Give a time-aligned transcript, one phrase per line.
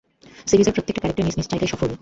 [0.47, 1.87] সিরিজের প্রত্যেকটা ক্যারেক্টার নিজ নিজ জায়গায় সফল।